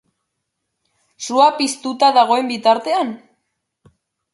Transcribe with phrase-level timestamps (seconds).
[1.27, 3.17] Sua piztuta dagoen bitartean?